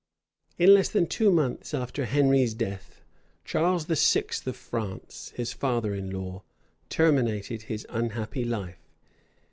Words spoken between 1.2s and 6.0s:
months after Henry's death, Charles VI. of France, his father